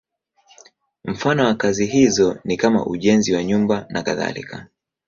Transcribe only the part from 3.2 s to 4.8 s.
wa nyumba nakadhalika.